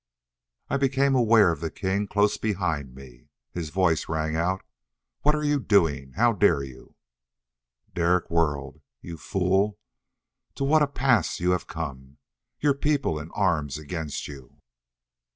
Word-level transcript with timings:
I 0.67 0.77
became 0.77 1.13
aware 1.13 1.51
of 1.51 1.59
the 1.59 1.69
king 1.69 2.07
close 2.07 2.35
behind 2.35 2.95
me. 2.95 3.27
His 3.51 3.69
voice 3.69 4.09
rang 4.09 4.35
out: 4.35 4.63
"What 5.21 5.35
are 5.35 5.43
you 5.43 5.59
doing? 5.59 6.13
How 6.13 6.33
dare 6.33 6.63
you?" 6.63 6.95
Derek 7.93 8.27
whirled, 8.31 8.81
"You 9.01 9.17
fool! 9.17 9.77
To 10.55 10.63
what 10.63 10.81
a 10.81 10.87
pass 10.87 11.39
you 11.39 11.51
have 11.51 11.67
come! 11.67 12.17
Your 12.59 12.73
people 12.73 13.19
in 13.19 13.29
arms 13.35 13.77
against 13.77 14.27
you...." 14.27 14.59